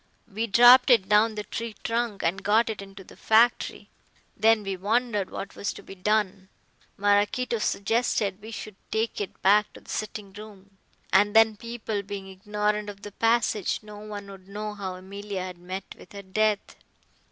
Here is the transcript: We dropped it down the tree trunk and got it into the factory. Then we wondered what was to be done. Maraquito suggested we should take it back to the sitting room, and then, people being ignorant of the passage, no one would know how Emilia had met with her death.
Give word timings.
We 0.27 0.47
dropped 0.47 0.89
it 0.89 1.07
down 1.07 1.35
the 1.35 1.43
tree 1.43 1.75
trunk 1.83 2.23
and 2.23 2.41
got 2.43 2.71
it 2.71 2.81
into 2.81 3.03
the 3.03 3.15
factory. 3.15 3.87
Then 4.35 4.63
we 4.63 4.75
wondered 4.75 5.29
what 5.29 5.55
was 5.55 5.71
to 5.73 5.83
be 5.83 5.93
done. 5.93 6.49
Maraquito 6.97 7.59
suggested 7.59 8.41
we 8.41 8.49
should 8.49 8.77
take 8.89 9.21
it 9.21 9.39
back 9.43 9.71
to 9.73 9.81
the 9.81 9.89
sitting 9.91 10.33
room, 10.33 10.79
and 11.13 11.35
then, 11.35 11.55
people 11.55 12.01
being 12.01 12.27
ignorant 12.27 12.89
of 12.89 13.03
the 13.03 13.11
passage, 13.11 13.81
no 13.83 13.99
one 13.99 14.25
would 14.31 14.47
know 14.47 14.73
how 14.73 14.95
Emilia 14.95 15.43
had 15.43 15.59
met 15.59 15.83
with 15.95 16.13
her 16.13 16.23
death. 16.23 16.77